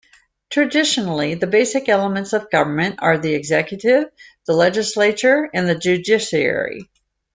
Traditionally, 0.49 1.35
the 1.35 1.45
basic 1.45 1.87
elements 1.87 2.33
of 2.33 2.49
government 2.49 2.95
are 3.03 3.19
the 3.19 3.35
executive, 3.35 4.05
the 4.47 4.53
legislature 4.53 5.47
and 5.53 5.69
the 5.69 5.75
judiciary. 5.77 6.89